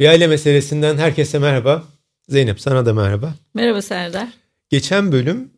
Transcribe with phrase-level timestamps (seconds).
[0.00, 1.84] Bir aile meselesinden herkese merhaba.
[2.28, 3.34] Zeynep sana da merhaba.
[3.54, 4.28] Merhaba Serdar.
[4.68, 5.50] Geçen bölüm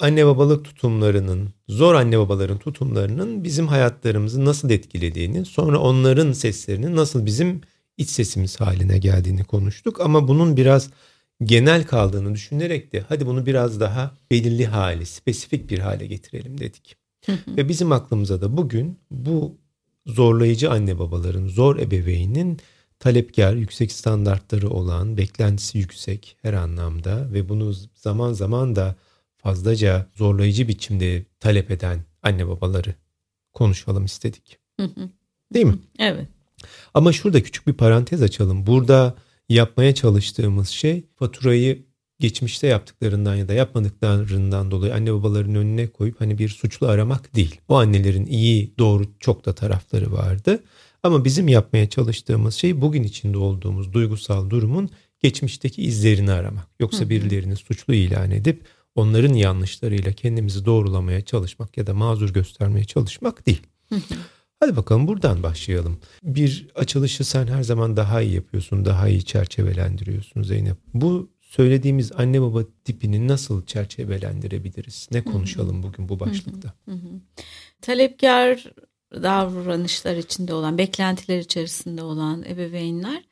[0.00, 7.26] anne babalık tutumlarının, zor anne babaların tutumlarının bizim hayatlarımızı nasıl etkilediğini, sonra onların seslerinin nasıl
[7.26, 7.60] bizim
[7.96, 10.00] iç sesimiz haline geldiğini konuştuk.
[10.00, 10.90] Ama bunun biraz
[11.44, 16.96] genel kaldığını düşünerek de hadi bunu biraz daha belirli hali, spesifik bir hale getirelim dedik.
[17.28, 19.58] Ve bizim aklımıza da bugün bu
[20.06, 22.58] zorlayıcı anne babaların, zor ebeveynin
[23.02, 28.96] talepkar, yüksek standartları olan, beklentisi yüksek her anlamda ve bunu zaman zaman da
[29.36, 32.94] fazlaca zorlayıcı biçimde talep eden anne babaları
[33.52, 34.58] konuşalım istedik.
[35.54, 35.78] Değil mi?
[35.98, 36.28] Evet.
[36.94, 38.66] Ama şurada küçük bir parantez açalım.
[38.66, 39.14] Burada
[39.48, 41.86] yapmaya çalıştığımız şey faturayı
[42.20, 47.60] geçmişte yaptıklarından ya da yapmadıklarından dolayı anne babaların önüne koyup hani bir suçlu aramak değil.
[47.68, 50.62] O annelerin iyi, doğru çok da tarafları vardı.
[51.02, 54.90] Ama bizim yapmaya çalıştığımız şey bugün içinde olduğumuz duygusal durumun
[55.22, 56.68] geçmişteki izlerini aramak.
[56.80, 63.46] Yoksa birilerini suçlu ilan edip onların yanlışlarıyla kendimizi doğrulamaya çalışmak ya da mazur göstermeye çalışmak
[63.46, 63.62] değil.
[64.60, 66.00] Hadi bakalım buradan başlayalım.
[66.22, 70.76] Bir açılışı sen her zaman daha iyi yapıyorsun, daha iyi çerçevelendiriyorsun Zeynep.
[70.94, 75.08] Bu söylediğimiz anne baba tipini nasıl çerçevelendirebiliriz?
[75.12, 76.74] Ne konuşalım bugün bu başlıkta?
[77.80, 78.64] Talepkar
[79.22, 83.22] davranışlar içinde olan, beklentiler içerisinde olan ebeveynler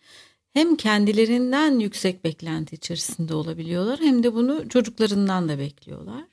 [0.53, 6.25] hem kendilerinden yüksek beklenti içerisinde olabiliyorlar hem de bunu çocuklarından da bekliyorlar.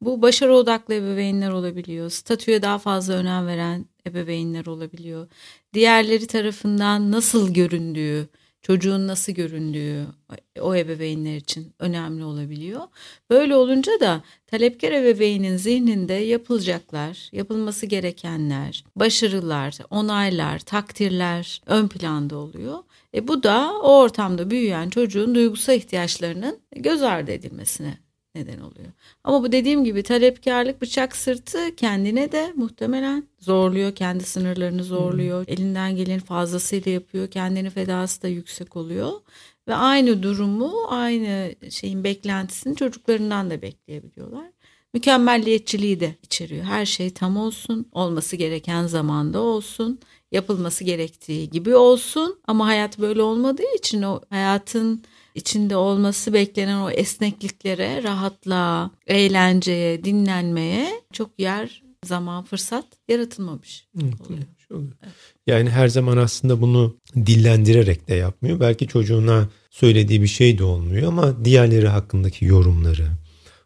[0.00, 2.10] Bu başarı odaklı ebeveynler olabiliyor.
[2.10, 5.28] Statüye daha fazla önem veren ebeveynler olabiliyor.
[5.74, 8.28] Diğerleri tarafından nasıl göründüğü,
[8.62, 10.06] çocuğun nasıl göründüğü
[10.60, 12.80] o ebeveynler için önemli olabiliyor.
[13.30, 22.78] Böyle olunca da talepkar ebeveynin zihninde yapılacaklar, yapılması gerekenler, başarılar, onaylar, takdirler ön planda oluyor.
[23.14, 27.98] E bu da o ortamda büyüyen çocuğun duygusal ihtiyaçlarının göz ardı edilmesine
[28.34, 28.88] neden oluyor.
[29.24, 33.94] Ama bu dediğim gibi talepkarlık bıçak sırtı kendine de muhtemelen zorluyor.
[33.94, 35.46] Kendi sınırlarını zorluyor.
[35.46, 35.54] Hmm.
[35.54, 37.30] Elinden gelen fazlasıyla yapıyor.
[37.30, 39.12] Kendini fedası da yüksek oluyor.
[39.68, 44.50] Ve aynı durumu, aynı şeyin beklentisini çocuklarından da bekleyebiliyorlar.
[44.94, 46.64] Mükemmelliyetçiliği de içeriyor.
[46.64, 50.00] Her şey tam olsun, olması gereken zamanda olsun,
[50.32, 52.38] yapılması gerektiği gibi olsun.
[52.46, 55.04] Ama hayat böyle olmadığı için o hayatın
[55.40, 63.88] içinde olması beklenen o esnekliklere, rahatlığa, eğlenceye, dinlenmeye çok yer, zaman, fırsat yaratılmamış
[64.70, 64.92] oluyor.
[65.46, 68.60] Yani her zaman aslında bunu dillendirerek de yapmıyor.
[68.60, 73.08] Belki çocuğuna söylediği bir şey de olmuyor ama diğerleri hakkındaki yorumları,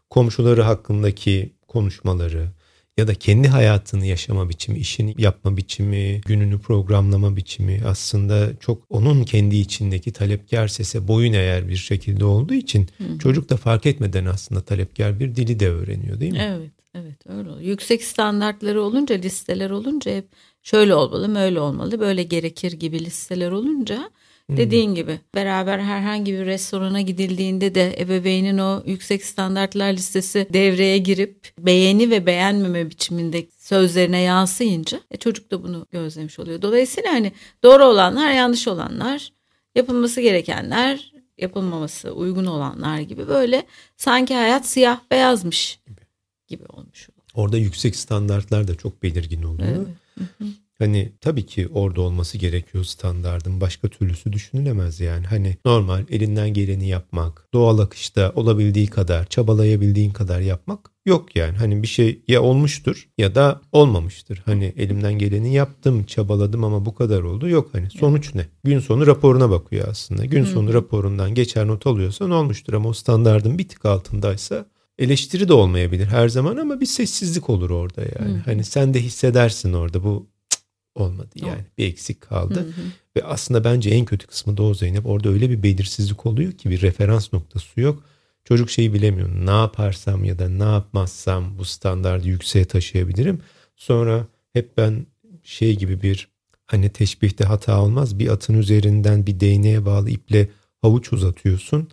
[0.09, 2.51] komşuları hakkındaki konuşmaları,
[2.97, 9.23] ya da kendi hayatını yaşama biçimi, işini yapma biçimi, gününü programlama biçimi aslında çok onun
[9.23, 13.19] kendi içindeki talepkar sese boyun eğer bir şekilde olduğu için Hı.
[13.19, 16.39] çocuk da fark etmeden aslında talepkar bir dili de öğreniyor değil mi?
[16.41, 17.67] Evet, evet öyle oluyor.
[17.67, 20.27] Yüksek standartları olunca, listeler olunca hep
[20.63, 24.09] şöyle olmalı, böyle olmalı, böyle gerekir gibi listeler olunca
[24.49, 24.57] Hmm.
[24.57, 31.51] Dediğin gibi beraber herhangi bir restorana gidildiğinde de ebeveynin o yüksek standartlar listesi devreye girip
[31.59, 36.61] beğeni ve beğenmeme biçiminde sözlerine yansıyınca e, çocuk da bunu gözlemiş oluyor.
[36.61, 37.31] Dolayısıyla hani
[37.63, 39.33] doğru olanlar, yanlış olanlar,
[39.75, 43.65] yapılması gerekenler, yapılmaması uygun olanlar gibi böyle
[43.97, 45.79] sanki hayat siyah beyazmış
[46.47, 47.09] gibi olmuş.
[47.33, 49.69] Orada yüksek standartlar da çok belirgin oluyor.
[49.69, 49.87] Evet.
[50.17, 50.47] Hı hı.
[50.79, 53.61] Hani tabii ki orada olması gerekiyor standardın.
[53.61, 55.25] Başka türlüsü düşünülemez yani.
[55.25, 61.57] Hani normal elinden geleni yapmak, doğal akışta olabildiği kadar, çabalayabildiğin kadar yapmak yok yani.
[61.57, 64.41] Hani bir şey ya olmuştur ya da olmamıştır.
[64.45, 67.49] Hani elimden geleni yaptım, çabaladım ama bu kadar oldu.
[67.49, 68.45] Yok hani sonuç ne?
[68.63, 70.25] Gün sonu raporuna bakıyor aslında.
[70.25, 74.65] Gün sonu raporundan geçer not alıyorsan olmuştur ama o standardın bir tık altındaysa
[74.99, 78.37] eleştiri de olmayabilir her zaman ama bir sessizlik olur orada yani.
[78.37, 78.41] Hı.
[78.45, 80.27] Hani sen de hissedersin orada bu
[80.95, 81.65] olmadı yani.
[81.77, 82.59] Bir eksik kaldı.
[82.59, 82.85] Hı hı.
[83.17, 85.05] Ve aslında bence en kötü kısmı da o Zeynep.
[85.05, 88.03] Orada öyle bir belirsizlik oluyor ki bir referans noktası yok.
[88.43, 89.29] Çocuk şeyi bilemiyor.
[89.29, 93.41] Ne yaparsam ya da ne yapmazsam bu standartı yükseğe taşıyabilirim.
[93.75, 95.05] Sonra hep ben
[95.43, 96.27] şey gibi bir
[96.65, 98.19] hani teşbihte hata olmaz.
[98.19, 100.49] Bir atın üzerinden bir değneğe bağlı iple
[100.81, 101.89] havuç uzatıyorsun.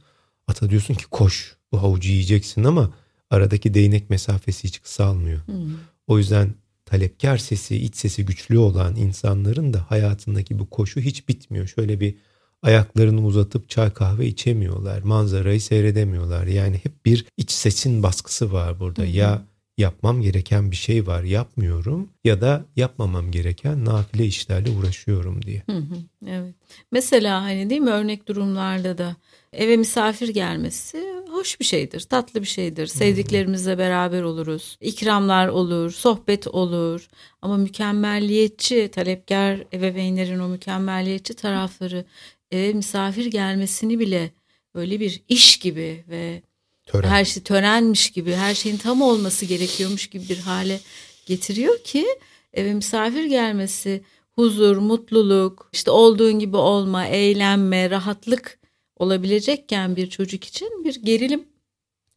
[0.48, 2.94] Ata diyorsun ki koş bu havucu yiyeceksin ama
[3.30, 5.46] aradaki değnek mesafesi hiç kısalmıyor.
[5.46, 5.74] Hmm.
[6.06, 6.54] O yüzden
[6.92, 11.66] talepkar sesi, iç sesi güçlü olan insanların da hayatındaki bu koşu hiç bitmiyor.
[11.66, 12.14] Şöyle bir
[12.62, 15.02] ayaklarını uzatıp çay kahve içemiyorlar.
[15.02, 16.46] Manzarayı seyredemiyorlar.
[16.46, 19.02] Yani hep bir iç sesin baskısı var burada.
[19.02, 19.10] Hı hı.
[19.10, 19.42] Ya
[19.78, 25.62] yapmam gereken bir şey var yapmıyorum ya da yapmamam gereken nafile işlerle uğraşıyorum diye.
[25.70, 25.96] Hı hı,
[26.26, 26.54] evet.
[26.90, 29.16] Mesela hani değil mi örnek durumlarda da
[29.52, 31.11] eve misafir gelmesi
[31.42, 32.86] hoş bir şeydir, tatlı bir şeydir.
[32.86, 34.76] Sevdiklerimizle beraber oluruz.
[34.80, 37.08] İkramlar olur, sohbet olur.
[37.42, 42.04] Ama mükemmelliyetçi, talepkar ebeveynlerin o mükemmelliyetçi tarafları
[42.50, 44.30] eve misafir gelmesini bile
[44.74, 46.42] böyle bir iş gibi ve
[46.86, 47.08] Tören.
[47.08, 50.80] her şey törenmiş gibi, her şeyin tam olması gerekiyormuş gibi bir hale
[51.26, 52.06] getiriyor ki
[52.54, 54.02] eve misafir gelmesi
[54.32, 58.61] huzur, mutluluk, işte olduğun gibi olma, eğlenme, rahatlık
[59.02, 61.44] olabilecekken bir çocuk için bir gerilim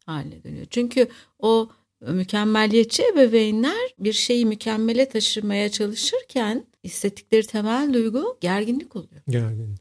[0.06, 0.66] haline dönüyor.
[0.70, 1.68] Çünkü o
[2.00, 9.22] mükemmeliyetçi ebeveynler bir şeyi mükemmele taşımaya çalışırken hissettikleri temel duygu gerginlik oluyor.
[9.28, 9.74] Gergin.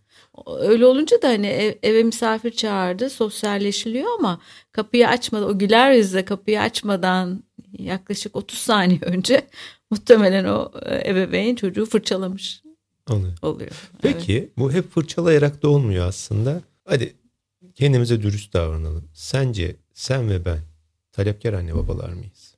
[0.60, 4.42] Öyle olunca da hani ev, eve misafir çağırdı, sosyalleşiliyor ama
[4.72, 7.44] kapıyı açmadan, o güler yüzle kapıyı açmadan
[7.80, 9.48] yaklaşık 30 saniye önce
[9.92, 12.64] muhtemelen o e, ebeveyn çocuğu fırçalamış
[13.10, 13.34] oluyor.
[13.42, 13.92] oluyor.
[14.02, 14.58] Peki evet.
[14.58, 16.62] bu hep fırçalayarak da olmuyor aslında.
[16.86, 17.16] Hadi
[17.76, 19.10] kendimize dürüst davranalım.
[19.14, 20.60] Sence sen ve ben
[21.12, 22.56] talepkar anne babalar mıyız?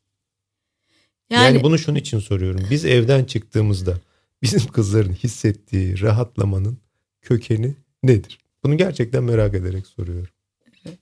[1.30, 2.68] Yani, yani bunu şunun için soruyorum.
[2.72, 3.98] Biz evden çıktığımızda
[4.42, 6.78] bizim kızların hissettiği rahatlamanın
[7.22, 8.40] kökeni nedir?
[8.64, 10.30] Bunu gerçekten merak ederek soruyorum.
[10.86, 10.98] Evet.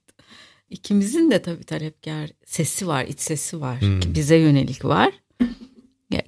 [0.69, 3.81] İkimizin de tabii talepkar sesi var, iç sesi var.
[3.81, 4.15] Hmm.
[4.15, 5.13] Bize yönelik var.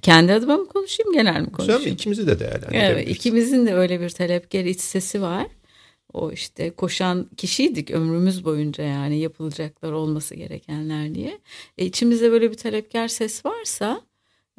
[0.02, 1.82] Kendi adıma mı konuşayım, genel mi konuşayım?
[1.82, 2.90] Sen ikimizi de değerlendirebiliriz.
[2.90, 5.46] Evet, ikimizin de öyle bir talepkar iç sesi var.
[6.12, 11.38] O işte koşan kişiydik ömrümüz boyunca yani yapılacaklar olması gerekenler diye.
[11.78, 14.02] E içimizde böyle bir talepkar ses varsa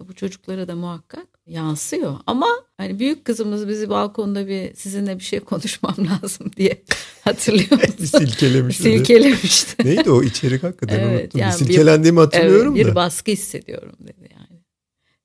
[0.07, 2.16] bu çocuklara da muhakkak yansıyor.
[2.28, 2.48] Ama
[2.78, 6.84] hani büyük kızımız bizi balkonda bir sizinle bir şey konuşmam lazım diye
[7.22, 8.19] hatırlıyor musun?
[8.19, 8.84] Silkelemişti.
[8.84, 9.88] Silkelemişti.
[9.88, 11.42] Neydi o içerik hakikaten evet, unuttum.
[11.42, 12.90] Yani Silkelendiğimi hatırlıyorum evet, da.
[12.90, 14.49] Bir baskı hissediyorum dedi yani.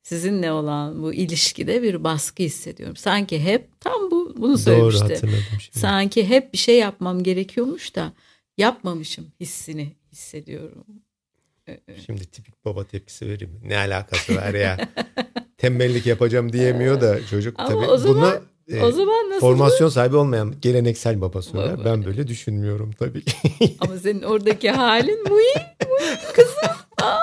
[0.05, 2.97] Sizinle olan bu ilişkide bir baskı hissediyorum.
[2.97, 5.01] Sanki hep tam bu bunu söylemişti.
[5.01, 5.79] Doğru hatırladım şimdi.
[5.79, 8.13] Sanki hep bir şey yapmam gerekiyormuş da
[8.59, 10.85] yapmamışım hissini hissediyorum.
[12.07, 13.61] Şimdi tipik baba tepkisi vereyim.
[13.65, 14.89] Ne alakası var ya?
[15.59, 17.87] Tembellik yapacağım diyemiyor da çocuk Ama tabii.
[17.87, 21.79] O zaman, Bunu e, o zaman nasıl formasyon sahibi olmayan geleneksel baba söyler.
[21.79, 21.85] Baba.
[21.85, 23.23] Ben böyle düşünmüyorum tabii.
[23.81, 25.43] Ama senin oradaki halin muy
[25.89, 26.77] muy kızım.
[27.03, 27.19] Aa,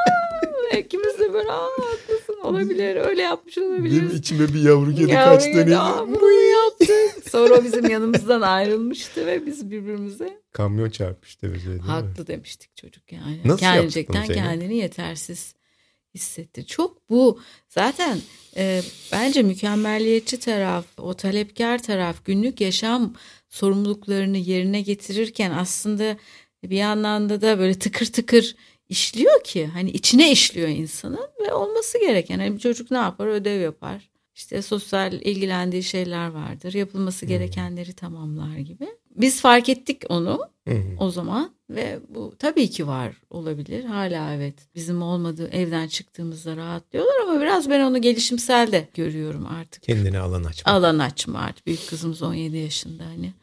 [0.80, 4.02] ikimiz de böyle aa haklısın olabilir öyle yapmış olabilir.
[4.02, 5.50] Benim içime bir yavru kedi kaçtı.
[5.50, 7.30] Yavru bunu yaptık.
[7.32, 11.78] Sonra o bizim yanımızdan ayrılmıştı ve biz birbirimize kamyon çarpmıştı bize.
[11.78, 12.28] Haklı mi?
[12.28, 13.42] demiştik çocuk yani.
[13.46, 15.56] Nasıl Gerçekten kendini yetersiz
[16.16, 16.66] hissetti.
[16.66, 17.40] Çok bu
[17.70, 18.18] zaten
[18.58, 23.14] e, bence mükemmelliyetçi taraf, o talepkar taraf günlük yaşam
[23.50, 26.18] sorumluluklarını yerine getirirken aslında
[26.64, 28.56] bir yandan da da böyle tıkır tıkır
[28.92, 32.40] işliyor ki hani içine işliyor insanın ve olması gereken.
[32.40, 33.28] Hani bir çocuk ne yapar?
[33.28, 34.10] Ödev yapar.
[34.36, 36.74] İşte sosyal ilgilendiği şeyler vardır.
[36.74, 38.88] Yapılması gerekenleri tamamlar gibi.
[39.16, 40.40] Biz fark ettik onu
[41.00, 43.84] o zaman ve bu tabii ki var olabilir.
[43.84, 49.84] Hala evet bizim olmadığı evden çıktığımızda rahatlıyorlar ama biraz ben onu gelişimsel de görüyorum artık.
[49.84, 50.72] Kendine alan açma.
[50.72, 51.68] Alan açma artık.
[51.68, 53.34] Büyük kızımız 17 yaşında hani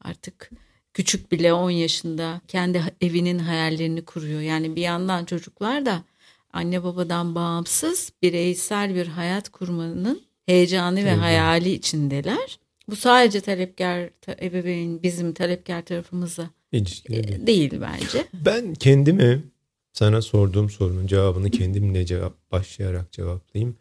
[0.00, 0.50] artık
[0.96, 4.40] küçük bile 10 yaşında kendi evinin hayallerini kuruyor.
[4.40, 6.04] Yani bir yandan çocuklar da
[6.52, 12.58] anne babadan bağımsız bireysel bir hayat kurmanın heyecanı ve hayali içindeler.
[12.90, 14.10] Bu sadece talepkar
[14.42, 17.46] ebeveyn bizim talepkar tarafımıza İlişkileri.
[17.46, 18.26] değil bence.
[18.34, 19.42] Ben kendimi
[19.92, 23.76] sana sorduğum sorunun cevabını kendimle cevap başlayarak cevaplayayım.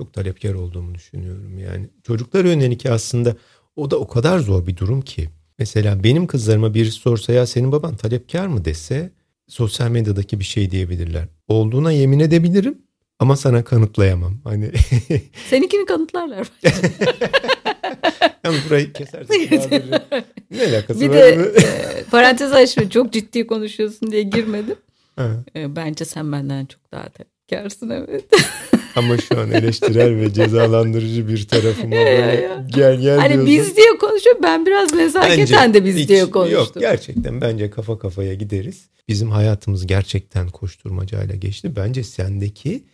[0.00, 1.58] Çok talepkar olduğumu düşünüyorum.
[1.58, 3.36] Yani çocuklar yönelik aslında
[3.76, 5.28] o da o kadar zor bir durum ki.
[5.58, 9.10] Mesela benim kızlarıma bir sorsa ya senin baban talepkar mı dese
[9.48, 11.28] sosyal medyadaki bir şey diyebilirler.
[11.48, 12.78] Olduğuna yemin edebilirim
[13.18, 14.40] ama sana kanıtlayamam.
[14.44, 14.72] Hani
[15.50, 16.48] Seninkini kanıtlarlar.
[18.44, 19.34] Yalnız burayı kesersin.
[20.50, 21.16] ne alakası bir var?
[21.16, 24.76] Bir de e, parantez açma çok ciddi konuşuyorsun diye girmedim.
[25.56, 28.24] E, bence sen benden çok daha tepkarsın evet.
[28.96, 31.98] Ama şu an eleştirel ve cezalandırıcı bir tarafım var.
[31.98, 33.46] Böyle gel gel Hani diyorsun.
[33.46, 34.36] biz diye konuşuyor.
[34.42, 36.58] Ben biraz nezaketen de biz hiç, diye konuştum.
[36.58, 38.86] Yok gerçekten bence kafa kafaya gideriz.
[39.08, 41.76] Bizim hayatımız gerçekten koşturmacayla geçti.
[41.76, 42.84] Bence sendeki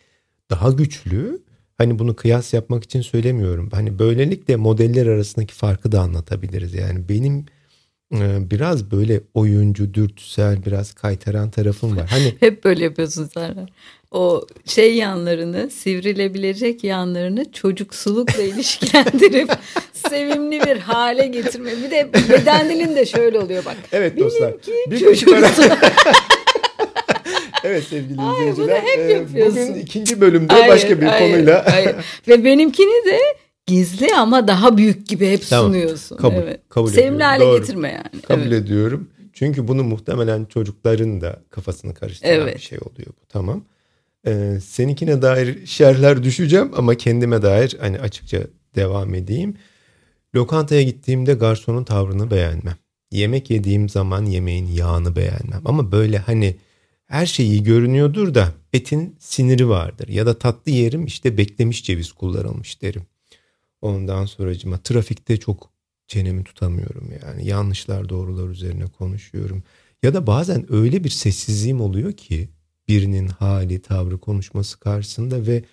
[0.49, 1.41] daha güçlü.
[1.77, 3.69] Hani bunu kıyas yapmak için söylemiyorum.
[3.71, 6.73] Hani böylelikle modeller arasındaki farkı da anlatabiliriz.
[6.73, 7.45] Yani benim
[8.21, 12.07] biraz böyle oyuncu, dürtüsel, biraz kaytaran tarafım var.
[12.09, 13.67] Hani hep böyle yapıyorsun Serhan.
[14.11, 19.49] O şey yanlarını, sivrilebilecek yanlarını çocuksulukla ilişkilendirip
[20.09, 21.71] sevimli bir hale getirme.
[21.85, 23.77] Bir de beden dilin de şöyle oluyor bak.
[23.91, 24.53] Evet dostlar.
[24.91, 25.29] Bir çocuk
[27.63, 28.81] evet sevgili Hayır, izleyiciler.
[28.81, 29.69] bunu hep e, yapıyorsun.
[29.69, 31.65] Bugün ikinci bölümde Hayır, başka bir hayır, konuyla.
[31.71, 31.95] hayır.
[32.27, 33.19] Ve benimkini de
[33.65, 36.17] gizli ama daha büyük gibi hep Tamam, sunuyorsun.
[36.17, 36.61] kabul, evet.
[36.69, 37.21] kabul Sevimli ediyorum.
[37.25, 37.59] hale Doğru.
[37.59, 38.21] getirme yani.
[38.21, 38.53] Kabul evet.
[38.53, 39.09] ediyorum.
[39.33, 42.55] Çünkü bunu muhtemelen çocukların da kafasını karıştıran Evet.
[42.55, 43.25] bir şey oluyor bu.
[43.29, 43.63] Tamam.
[44.27, 48.39] Ee, seninkine dair şerhler düşeceğim ama kendime dair hani açıkça
[48.75, 49.57] devam edeyim.
[50.35, 52.75] Lokantaya gittiğimde garsonun tavrını beğenmem.
[53.11, 55.61] Yemek yediğim zaman yemeğin yağını beğenmem.
[55.65, 56.55] Ama böyle hani
[57.05, 60.07] her şey iyi görünüyordur da etin siniri vardır.
[60.07, 63.01] Ya da tatlı yerim işte beklemiş ceviz kullanılmış derim.
[63.83, 65.69] Ondan sonracıma trafikte çok
[66.07, 67.47] çenemi tutamıyorum yani.
[67.47, 69.63] Yanlışlar doğrular üzerine konuşuyorum.
[70.03, 72.49] Ya da bazen öyle bir sessizliğim oluyor ki
[72.87, 75.63] birinin hali, tavrı, konuşması karşısında ve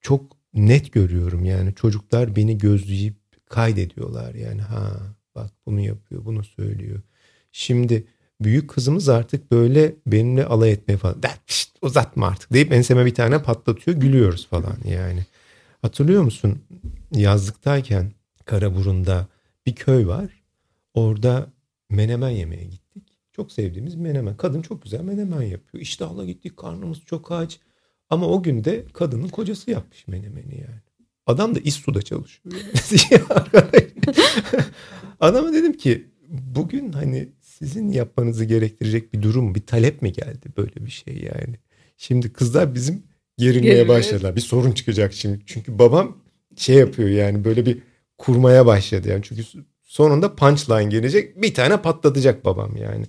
[0.00, 3.16] çok net görüyorum yani çocuklar beni gözleyip
[3.48, 5.00] kaydediyorlar yani ha
[5.34, 7.00] bak bunu yapıyor, bunu söylüyor.
[7.52, 8.04] Şimdi
[8.40, 11.22] büyük kızımız artık böyle benimle alay etmeye falan.
[11.22, 15.26] "Der, pişt, uzatma artık deyip enseme bir tane patlatıyor gülüyoruz falan yani.
[15.82, 16.62] Hatırlıyor musun
[17.12, 18.12] yazlıktayken
[18.44, 19.26] Karaburun'da
[19.66, 20.42] bir köy var.
[20.94, 21.46] Orada
[21.90, 23.02] menemen yemeye gittik.
[23.32, 24.36] Çok sevdiğimiz menemen.
[24.36, 25.82] Kadın çok güzel menemen yapıyor.
[25.82, 27.60] İştahla gittik karnımız çok aç.
[28.10, 30.80] Ama o gün de kadının kocası yapmış menemeni yani.
[31.26, 32.54] Adam da İSSU'da çalışıyor.
[35.20, 40.86] Adama dedim ki bugün hani sizin yapmanızı gerektirecek bir durum, bir talep mi geldi böyle
[40.86, 41.56] bir şey yani.
[41.96, 43.02] Şimdi kızlar bizim
[43.40, 44.36] gerilmeye başladılar.
[44.36, 45.40] Bir sorun çıkacak şimdi.
[45.46, 46.16] Çünkü babam
[46.56, 47.78] şey yapıyor yani böyle bir
[48.18, 49.22] kurmaya başladı yani.
[49.22, 49.42] Çünkü
[49.82, 51.42] sonunda punchline gelecek.
[51.42, 53.04] Bir tane patlatacak babam yani.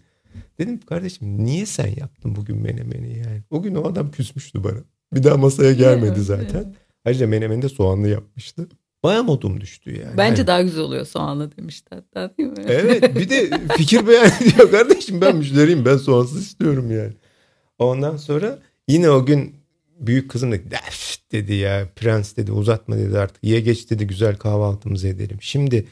[0.60, 3.42] Dedim kardeşim niye sen yaptın bugün menemeni yani?
[3.50, 4.78] O gün o adam küsmüştü bana.
[5.14, 6.64] Bir daha masaya gelmedi Evet, zaten.
[6.66, 6.76] evet.
[7.06, 8.68] Ayrıca menemeni de soğanlı yapmıştı.
[9.04, 10.18] Baya modum düştü yani.
[10.18, 12.64] Bence Hani- daha güzel oluyor soğanlı demişti hatta değil mi?
[12.68, 17.14] Evet bir de fikir beyan ediyor kardeşim ben müşteriyim ben soğansız istiyorum yani.
[17.80, 19.56] Ondan sonra yine o gün
[20.08, 20.76] büyük kızım dedi
[21.32, 25.38] dedi ya prens dedi uzatma dedi artık ye geç dedi güzel kahvaltımızı edelim.
[25.42, 25.88] Şimdi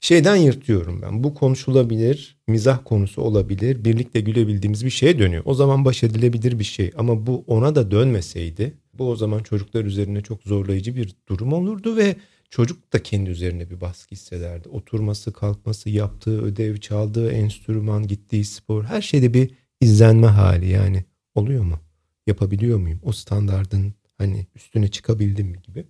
[0.00, 5.42] şeyden yırtıyorum ben bu konuşulabilir mizah konusu olabilir birlikte gülebildiğimiz bir şeye dönüyor.
[5.46, 9.84] O zaman baş edilebilir bir şey ama bu ona da dönmeseydi bu o zaman çocuklar
[9.84, 12.16] üzerine çok zorlayıcı bir durum olurdu ve
[12.50, 14.68] çocuk da kendi üzerine bir baskı hissederdi.
[14.68, 21.04] Oturması, kalkması, yaptığı ödev, çaldığı enstrüman, gittiği spor her şeyde bir izlenme hali yani
[21.34, 21.80] oluyor mu?
[22.28, 23.00] Yapabiliyor muyum?
[23.02, 25.86] O standardın hani üstüne çıkabildim mi gibi.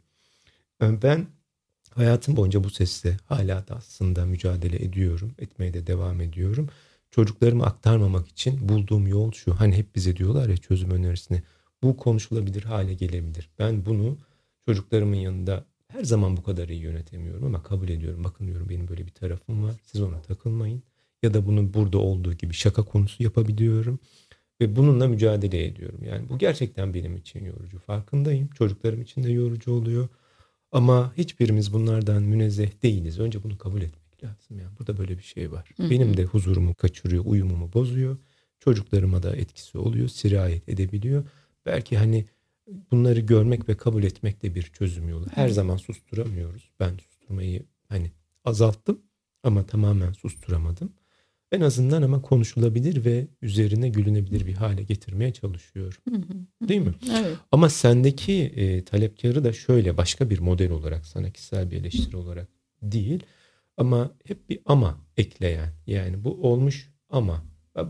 [0.82, 1.26] Ee, Ben
[1.94, 5.32] hayatım boyunca bu sesle hala da aslında mücadele ediyorum.
[5.38, 6.68] Etmeye de devam ediyorum.
[7.10, 9.54] Çocuklarımı aktarmamak için bulduğum yol şu.
[9.60, 11.42] Hani hep bize diyorlar ya çözüm önerisini.
[11.82, 13.48] Bu konuşulabilir hale gelebilir.
[13.58, 14.18] Ben bunu
[14.66, 18.24] çocuklarımın yanında her zaman bu kadar iyi yönetemiyorum ama kabul ediyorum.
[18.24, 19.74] Bakın diyorum benim böyle bir tarafım var.
[19.84, 20.82] Siz ona takılmayın.
[21.22, 23.98] Ya da bunu burada olduğu gibi şaka konusu yapabiliyorum.
[24.60, 26.00] Ve bununla mücadele ediyorum.
[26.04, 27.78] Yani bu gerçekten benim için yorucu.
[27.78, 28.48] Farkındayım.
[28.48, 30.08] Çocuklarım için de yorucu oluyor.
[30.72, 33.18] Ama hiçbirimiz bunlardan münezzeh değiliz.
[33.18, 34.58] Önce bunu kabul etmek lazım.
[34.58, 35.70] Yani burada böyle bir şey var.
[35.76, 35.90] Hı hı.
[35.90, 38.16] Benim de huzurumu kaçırıyor, uyumumu bozuyor.
[38.60, 41.24] Çocuklarıma da etkisi oluyor, sirayet edebiliyor.
[41.66, 42.26] Belki hani
[42.90, 45.26] bunları görmek ve kabul etmek de bir çözüm yolu.
[45.34, 46.70] Her zaman susturamıyoruz.
[46.80, 48.12] Ben susturmayı hani
[48.44, 49.00] azalttım
[49.42, 50.92] ama tamamen susturamadım.
[51.52, 55.32] En azından ama konuşulabilir ve üzerine gülünebilir bir hale getirmeye
[56.16, 56.68] hı.
[56.68, 56.94] Değil mi?
[57.18, 57.36] Evet.
[57.52, 62.48] Ama sendeki e, talepkarı da şöyle başka bir model olarak sana kişisel bir eleştiri olarak
[62.82, 63.22] değil
[63.76, 67.44] ama hep bir ama ekleyen yani bu olmuş ama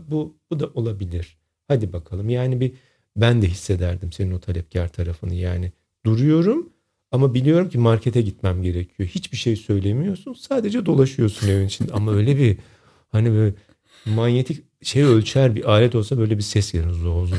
[0.07, 1.37] bu bu da olabilir.
[1.67, 2.73] Hadi bakalım yani bir
[3.15, 5.71] ben de hissederdim senin o talepkar tarafını yani
[6.05, 6.69] duruyorum
[7.11, 9.09] ama biliyorum ki markete gitmem gerekiyor.
[9.09, 12.57] Hiçbir şey söylemiyorsun sadece dolaşıyorsun evin içinde ama öyle bir
[13.09, 13.55] hani böyle
[14.05, 16.89] manyetik şey ölçer bir alet olsa böyle bir ses gelir.
[16.89, 17.31] Zoz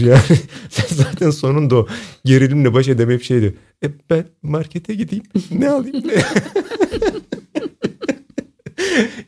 [0.00, 0.20] yani
[0.90, 1.86] zaten sonunda o
[2.24, 3.54] gerilimle baş edemeyip şeydi.
[3.84, 6.04] E ben markete gideyim ne alayım?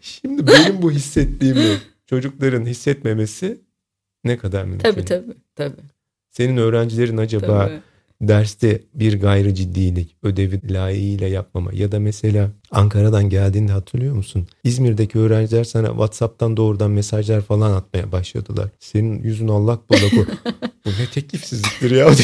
[0.00, 3.60] Şimdi benim bu hissettiğimi çocukların hissetmemesi
[4.24, 4.90] ne kadar mümkün?
[4.90, 5.32] Tabii tabii.
[5.56, 5.76] tabii,
[6.30, 7.80] Senin öğrencilerin acaba tabii.
[8.20, 14.46] Derste bir gayri ciddilik, ödevi layığıyla yapmama ya da mesela Ankara'dan geldiğinde hatırlıyor musun?
[14.64, 18.68] İzmir'deki öğrenciler sana WhatsApp'tan doğrudan mesajlar falan atmaya başladılar.
[18.78, 20.24] Senin yüzün allak bullak o.
[20.86, 22.08] Bu ne teklifsizliktir ya.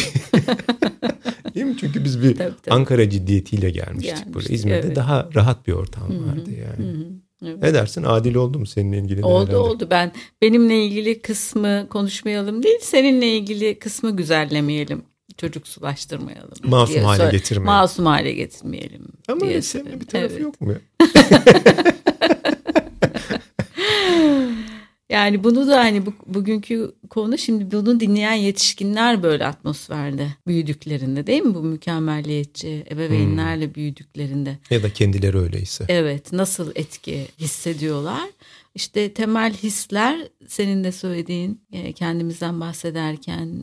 [1.55, 1.77] Değil mi?
[1.81, 2.75] Çünkü biz bir Tabii, tabii.
[2.75, 4.55] Ankara ciddiyetiyle gelmiştik, Gelmiştik, buraya.
[4.55, 4.97] İzmir'de evet.
[4.97, 6.91] daha rahat bir ortam Hı hı, vardı yani.
[6.91, 7.07] Hı hı,
[7.43, 7.63] evet.
[7.63, 8.03] Ne dersin?
[8.03, 9.25] Adil oldu mu seninle ilgili?
[9.25, 9.57] Oldu herhalde?
[9.57, 9.89] oldu.
[9.91, 15.03] Ben benimle ilgili kısmı konuşmayalım değil, seninle ilgili kısmı güzellemeyelim.
[15.37, 16.59] Çocuksulaştırmayalım.
[16.65, 17.67] Masum diye hale söyle- getirmeyelim.
[17.67, 19.09] Masum hale getirmeyelim.
[19.29, 20.43] Ama diye sevimli bir tarafı Evet.
[20.43, 20.73] yok mu?
[20.73, 20.79] ya?
[25.11, 31.27] Yani Yani bunu da hani bu, bugünkü konu şimdi bunu dinleyen yetişkinler böyle atmosferde büyüdüklerinde
[31.27, 33.75] değil mi bu mükemmelliyetçi ebeveynlerle hmm.
[33.75, 34.59] büyüdüklerinde.
[34.71, 35.85] Ya da kendileri öyleyse.
[35.89, 38.29] Evet nasıl etki hissediyorlar.
[38.75, 43.63] İşte temel hisler senin de söylediğin e, kendimizden bahsederken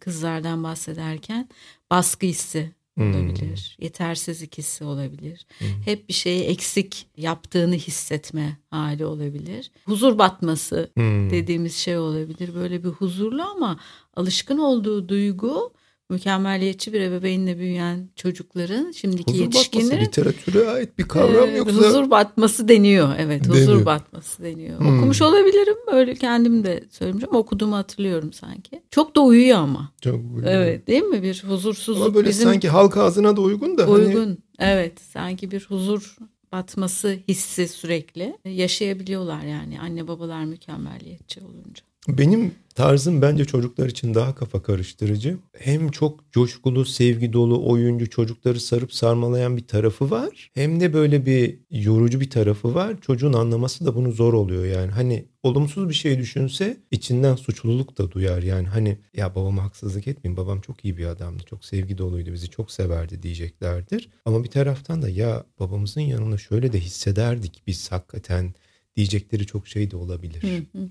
[0.00, 1.48] kızlardan bahsederken
[1.90, 3.76] baskı hissi olabilir.
[3.76, 3.84] Hmm.
[3.84, 5.46] Yetersizlik hissi olabilir.
[5.58, 5.68] Hmm.
[5.84, 9.70] Hep bir şeyi eksik yaptığını hissetme hali olabilir.
[9.84, 11.30] Huzur batması hmm.
[11.30, 12.54] dediğimiz şey olabilir.
[12.54, 13.80] Böyle bir huzurlu ama
[14.16, 15.72] alışkın olduğu duygu
[16.10, 21.76] mükemmeliyetçi bir ebeveynle büyüyen çocukların şimdiki huzur yetişkinlerin batması, literatüre ait bir kavram e, yoksa
[21.76, 23.14] huzur batması deniyor.
[23.18, 23.68] Evet deniyor.
[23.68, 24.80] huzur batması deniyor.
[24.80, 24.98] Hmm.
[24.98, 25.76] okumuş olabilirim.
[25.92, 28.82] Öyle kendim de söylemişim okuduğumu hatırlıyorum sanki.
[28.90, 29.92] Çok da uyuyor ama.
[30.00, 30.52] Çok uyuyor.
[30.52, 31.22] evet değil mi?
[31.22, 32.48] Bir huzursuzluk ama böyle bizim...
[32.48, 34.20] sanki halk ağzına da uygun da hani uygun.
[34.20, 34.38] Hani...
[34.58, 36.16] evet sanki bir huzur
[36.52, 38.36] batması hissi sürekli.
[38.44, 39.80] Yaşayabiliyorlar yani.
[39.80, 41.82] Anne babalar mükemmeliyetçi olunca.
[42.08, 45.38] Benim tarzım bence çocuklar için daha kafa karıştırıcı.
[45.58, 50.50] Hem çok coşkulu, sevgi dolu, oyuncu, çocukları sarıp sarmalayan bir tarafı var.
[50.54, 53.00] Hem de böyle bir yorucu bir tarafı var.
[53.00, 54.92] Çocuğun anlaması da bunu zor oluyor yani.
[54.92, 58.42] Hani olumsuz bir şey düşünse içinden suçluluk da duyar.
[58.42, 60.36] Yani hani ya babama haksızlık etmeyin.
[60.36, 61.42] Babam çok iyi bir adamdı.
[61.50, 62.32] Çok sevgi doluydu.
[62.32, 64.08] Bizi çok severdi diyeceklerdir.
[64.24, 68.54] Ama bir taraftan da ya babamızın yanında şöyle de hissederdik biz hakikaten
[68.96, 70.42] diyecekleri çok şey de olabilir.
[70.42, 70.88] Hı hı.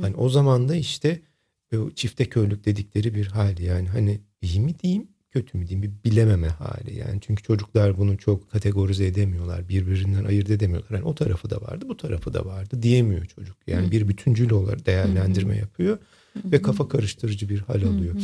[0.00, 1.20] Hani o zaman da işte
[1.94, 3.88] çifte körlük dedikleri bir hali yani.
[3.88, 7.20] Hani iyi mi diyeyim kötü mü diyeyim bir bilememe hali yani.
[7.20, 10.90] Çünkü çocuklar bunu çok kategorize edemiyorlar birbirinden ayırt edemiyorlar.
[10.90, 13.56] Yani o tarafı da vardı bu tarafı da vardı diyemiyor çocuk.
[13.66, 13.90] Yani Hı.
[13.90, 15.58] bir bütüncül olarak değerlendirme Hı.
[15.58, 15.98] yapıyor
[16.32, 16.52] Hı.
[16.52, 18.14] ve kafa karıştırıcı bir hal alıyor.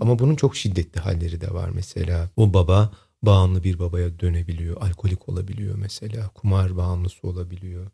[0.00, 2.30] Ama bunun çok şiddetli halleri de var mesela.
[2.36, 7.90] O baba bağımlı bir babaya dönebiliyor alkolik olabiliyor mesela kumar bağımlısı olabiliyor.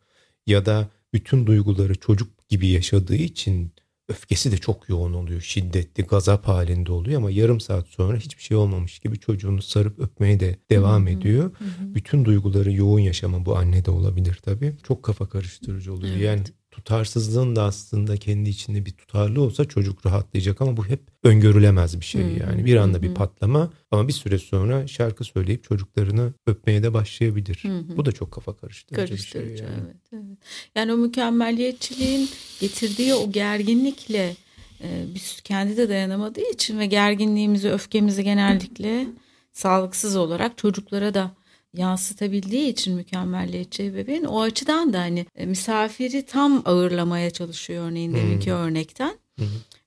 [0.46, 3.72] Ya da bütün duyguları çocuk gibi yaşadığı için
[4.12, 5.40] öfkesi de çok yoğun oluyor.
[5.40, 10.40] Şiddetli, gazap halinde oluyor ama yarım saat sonra hiçbir şey olmamış gibi çocuğunu sarıp öpmeye
[10.40, 11.50] de devam ediyor.
[11.80, 14.74] Bütün duyguları yoğun yaşama bu anne de olabilir tabii.
[14.82, 16.12] Çok kafa karıştırıcı oluyor.
[16.16, 16.24] Evet.
[16.24, 22.00] Yani tutarsızlığın da aslında kendi içinde bir tutarlı olsa çocuk rahatlayacak ama bu hep öngörülemez
[22.00, 22.64] bir şey yani.
[22.64, 27.62] Bir anda bir patlama ama bir süre sonra şarkı söyleyip çocuklarını öpmeye de başlayabilir.
[27.96, 29.82] Bu da çok kafa karıştırıcı, karıştırıcı bir şey yani.
[29.84, 30.38] Evet, evet.
[30.74, 32.28] Yani o mükemmeliyetçiliğin
[32.60, 34.36] getirdiği o gerginlikle
[34.80, 39.06] e, biz kendi de dayanamadığı için ve gerginliğimizi, öfkemizi genellikle
[39.52, 41.30] sağlıksız olarak çocuklara da
[41.74, 48.50] yansıtabildiği için mükemmelliyetçi ebeveyn o açıdan da hani e, misafiri tam ağırlamaya çalışıyor örneğin deminki
[48.50, 48.58] hmm.
[48.58, 49.18] örnekten.
[49.38, 49.46] Hmm.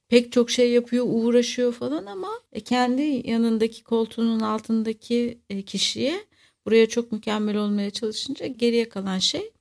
[0.10, 6.26] Pek çok şey yapıyor, uğraşıyor falan ama e, kendi yanındaki koltuğunun altındaki e, kişiye
[6.66, 9.52] buraya çok mükemmel olmaya çalışınca geriye kalan şey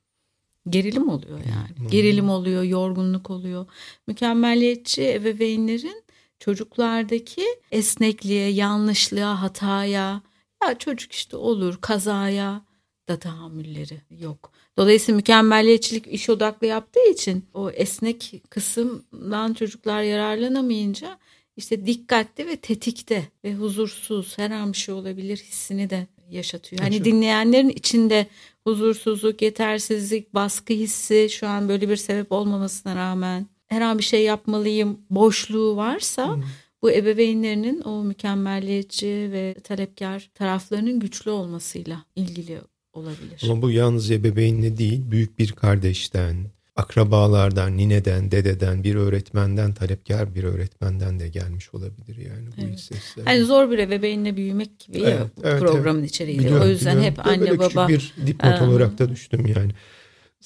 [0.69, 1.79] gerilim oluyor yani.
[1.79, 1.87] Hmm.
[1.87, 3.65] Gerilim oluyor, yorgunluk oluyor.
[4.07, 6.03] Mükemmelliyetçi ebeveynlerin
[6.39, 10.21] çocuklardaki esnekliğe, yanlışlığa, hataya,
[10.67, 12.61] ya çocuk işte olur kazaya
[13.07, 14.51] da tahammülleri yok.
[14.77, 21.17] Dolayısıyla mükemmelliyetçilik iş odaklı yaptığı için o esnek kısımdan çocuklar yararlanamayınca
[21.57, 26.81] işte dikkatli ve tetikte ve huzursuz her an bir şey olabilir hissini de yaşatıyor.
[26.81, 28.27] Hani dinleyenlerin içinde
[28.63, 34.23] huzursuzluk, yetersizlik, baskı hissi şu an böyle bir sebep olmamasına rağmen her an bir şey
[34.23, 36.43] yapmalıyım boşluğu varsa hmm
[36.85, 42.61] bu ebeveynlerinin o mükemmelliyetçi ve talepkar taraflarının güçlü olmasıyla ilgili
[42.93, 43.41] olabilir.
[43.43, 46.35] Ama bu yalnız ebeveynle değil, büyük bir kardeşten,
[46.75, 52.79] akrabalardan, nineden, dededen, bir öğretmenden, talepkar bir öğretmenden de gelmiş olabilir yani bu evet.
[52.79, 53.25] sesler.
[53.25, 56.09] Hani zor bir ebeveynle büyümek gibi evet, ya evet, programın evet.
[56.09, 56.39] içeriği.
[56.39, 57.17] Biliyorum, o yüzden biliyorum.
[57.19, 57.87] hep anne baba.
[57.87, 59.71] bir dipnot olarak da düştüm yani.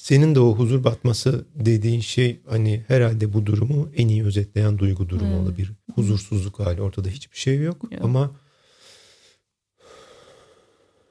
[0.00, 5.08] Senin de o huzur batması dediğin şey hani herhalde bu durumu en iyi özetleyen duygu
[5.08, 5.42] durumu hmm.
[5.42, 5.72] olabilir.
[5.94, 8.04] Huzursuzluk hali ortada hiçbir şey yok, yok.
[8.04, 8.30] ama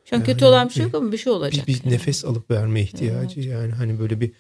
[0.06, 1.68] şu an yani, kötü olan bir şey yok ama bir şey olacak.
[1.68, 1.94] Bir, bir yani.
[1.94, 3.52] nefes alıp verme ihtiyacı evet.
[3.52, 4.32] yani hani böyle bir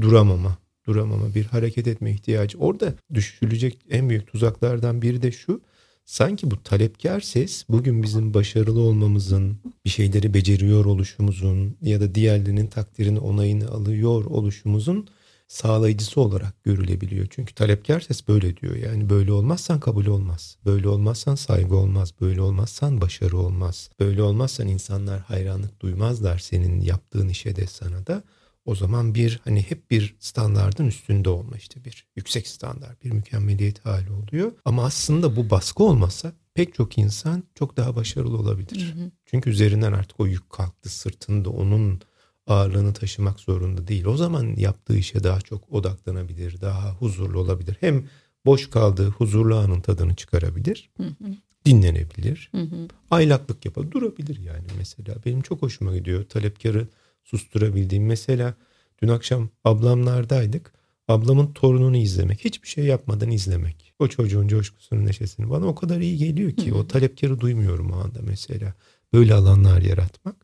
[0.00, 2.58] duramama, duramama, bir hareket etme ihtiyacı.
[2.58, 5.60] Orada düşülecek en büyük tuzaklardan biri de şu
[6.08, 12.66] sanki bu talepkar ses bugün bizim başarılı olmamızın, bir şeyleri beceriyor oluşumuzun ya da diğerlerinin
[12.66, 15.08] takdirini onayını alıyor oluşumuzun
[15.48, 17.26] sağlayıcısı olarak görülebiliyor.
[17.30, 18.76] Çünkü talepkar ses böyle diyor.
[18.76, 20.56] Yani böyle olmazsan kabul olmaz.
[20.64, 22.12] Böyle olmazsan saygı olmaz.
[22.20, 23.90] Böyle olmazsan başarı olmaz.
[24.00, 28.22] Böyle olmazsan insanlar hayranlık duymazlar senin yaptığın işe de sana da
[28.64, 33.86] o zaman bir hani hep bir standardın üstünde olma işte bir yüksek standart bir mükemmeliyet
[33.86, 34.52] hali oluyor.
[34.64, 38.94] Ama aslında bu baskı olmasa pek çok insan çok daha başarılı olabilir.
[38.94, 39.10] Hı hı.
[39.26, 42.00] Çünkü üzerinden artık o yük kalktı sırtında onun
[42.46, 44.04] ağırlığını taşımak zorunda değil.
[44.04, 47.76] O zaman yaptığı işe daha çok odaklanabilir, daha huzurlu olabilir.
[47.80, 48.04] Hem
[48.46, 51.34] boş kaldığı huzurlu anın tadını çıkarabilir, hı hı.
[51.64, 52.88] dinlenebilir, hı hı.
[53.10, 55.14] aylaklık yapar, durabilir yani mesela.
[55.26, 56.88] Benim çok hoşuma gidiyor talepkarı
[57.30, 58.06] susturabildiğim.
[58.06, 58.54] Mesela
[59.02, 60.72] dün akşam ablamlardaydık.
[61.08, 63.94] Ablamın torununu izlemek, hiçbir şey yapmadan izlemek.
[63.98, 66.70] O çocuğun coşkusunu, neşesini bana o kadar iyi geliyor ki.
[66.70, 66.74] Hı.
[66.74, 68.74] O talepkarı duymuyorum o anda mesela.
[69.12, 70.36] Böyle alanlar yaratmak.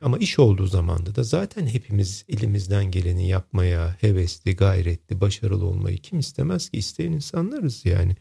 [0.00, 6.18] Ama iş olduğu zamanda da zaten hepimiz elimizden geleni yapmaya hevesli, gayretli, başarılı olmayı kim
[6.18, 6.78] istemez ki?
[6.78, 8.16] isteyen insanlarız yani.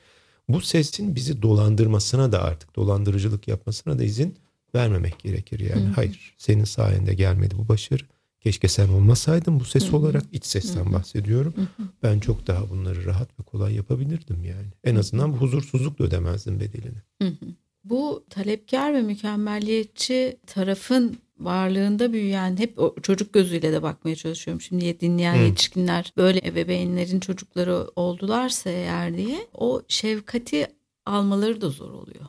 [0.49, 4.37] Bu sesin bizi dolandırmasına da artık dolandırıcılık yapmasına da izin
[4.75, 5.81] vermemek gerekir yani.
[5.81, 5.93] Hı-hı.
[5.93, 8.03] Hayır senin sayende gelmedi bu başarı.
[8.39, 9.97] Keşke sen olmasaydın bu ses Hı-hı.
[9.97, 10.93] olarak iç sesten Hı-hı.
[10.93, 11.53] bahsediyorum.
[11.55, 11.87] Hı-hı.
[12.03, 14.67] Ben çok daha bunları rahat ve kolay yapabilirdim yani.
[14.83, 17.01] En azından bu huzursuzlukla ödemezdim bedelini.
[17.21, 17.55] Hı-hı.
[17.83, 24.61] Bu talepkar ve mükemmelliyetçi tarafın varlığında büyüyen hep o çocuk gözüyle de bakmaya çalışıyorum.
[24.61, 25.45] Şimdi dinleyen hmm.
[25.45, 30.67] yetişkinler böyle ebeveynlerin çocukları oldularsa eğer diye o şefkati
[31.05, 32.25] almaları da zor oluyor.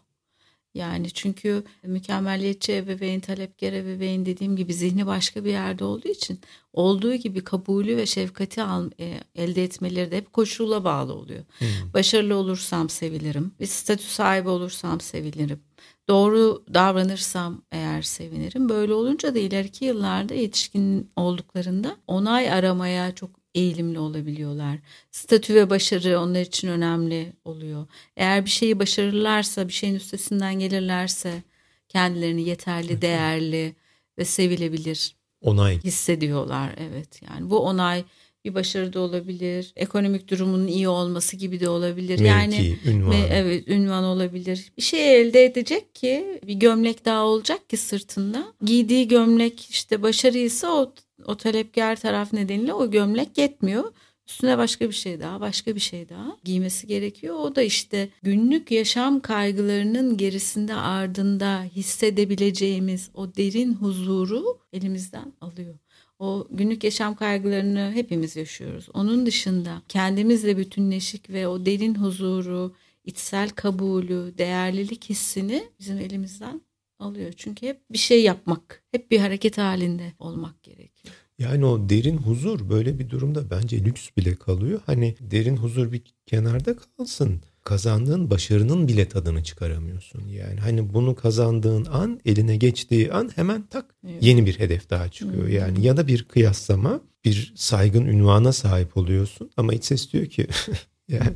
[0.74, 6.40] Yani çünkü mükemmeliyetçi ebeveyn, talepkar ebeveyn dediğim gibi zihni başka bir yerde olduğu için
[6.72, 11.44] olduğu gibi kabulü ve şefkati al, e, elde etmeleri de hep koşula bağlı oluyor.
[11.58, 11.68] Hmm.
[11.94, 15.60] Başarılı olursam sevilirim, bir statü sahibi olursam sevilirim
[16.08, 18.68] doğru davranırsam eğer sevinirim.
[18.68, 24.78] Böyle olunca da ileriki yıllarda yetişkin olduklarında onay aramaya çok eğilimli olabiliyorlar.
[25.10, 27.86] Statü ve başarı onlar için önemli oluyor.
[28.16, 31.42] Eğer bir şeyi başarırlarsa, bir şeyin üstesinden gelirlerse
[31.88, 33.74] kendilerini yeterli, değerli
[34.18, 36.74] ve sevilebilir onay hissediyorlar.
[36.78, 38.04] Evet yani bu onay
[38.44, 39.72] bir başarı da olabilir.
[39.76, 42.20] Ekonomik durumunun iyi olması gibi de olabilir.
[42.20, 43.16] Mevki, yani ünvan.
[43.30, 44.72] Evet, ünvan olabilir.
[44.76, 48.44] Bir şey elde edecek ki bir gömlek daha olacak ki sırtında.
[48.62, 50.94] Giydiği gömlek işte başarıysa o
[51.26, 53.92] o talepkar taraf nedeniyle o gömlek yetmiyor.
[54.28, 57.34] Üstüne başka bir şey daha, başka bir şey daha giymesi gerekiyor.
[57.34, 65.78] O da işte günlük yaşam kaygılarının gerisinde ardında hissedebileceğimiz o derin huzuru elimizden alıyor.
[66.18, 68.88] O günlük yaşam kaygılarını hepimiz yaşıyoruz.
[68.94, 76.60] Onun dışında kendimizle bütünleşik ve o derin huzuru, içsel kabulü, değerlilik hissini bizim elimizden
[77.02, 77.32] alıyor.
[77.36, 81.14] Çünkü hep bir şey yapmak, hep bir hareket halinde olmak gerekiyor.
[81.38, 84.80] Yani o derin huzur böyle bir durumda bence lüks bile kalıyor.
[84.86, 90.28] Hani derin huzur bir kenarda kalsın kazandığın başarının bile tadını çıkaramıyorsun.
[90.28, 94.22] Yani hani bunu kazandığın an eline geçtiği an hemen tak evet.
[94.22, 95.46] yeni bir hedef daha çıkıyor.
[95.46, 95.52] Hmm.
[95.52, 100.46] Yani ya da bir kıyaslama bir saygın ünvana sahip oluyorsun ama iç ses diyor ki
[101.08, 101.32] yani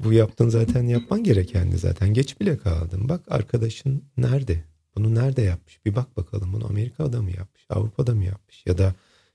[0.00, 3.08] bu yaptın zaten yapman gerekendi zaten geç bile kaldın.
[3.08, 4.64] Bak arkadaşın nerede?
[4.96, 5.84] Bunu nerede yapmış?
[5.84, 7.66] Bir bak bakalım bunu Amerika'da mı yapmış?
[7.70, 8.66] Avrupa'da mı yapmış?
[8.66, 8.94] Ya da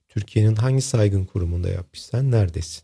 [0.10, 2.02] Türkiye'nin hangi saygın kurumunda yapmış?
[2.02, 2.84] Sen neredesin?